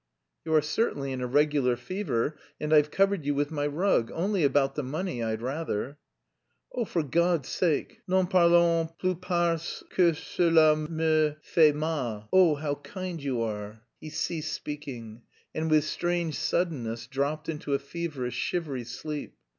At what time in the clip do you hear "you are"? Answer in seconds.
0.45-0.63, 13.21-13.83